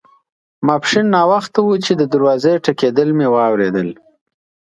ماپښین 0.67 1.05
ناوخته 1.15 1.59
وو 1.63 1.75
چې 1.85 1.91
د 1.95 2.01
دروازې 2.13 2.53
ټکېدل 2.65 3.09
مې 3.17 3.27
واوریدل. 3.35 3.89